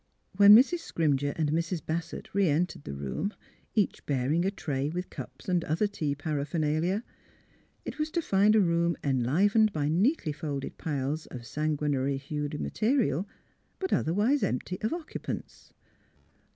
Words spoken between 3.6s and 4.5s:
each bearing a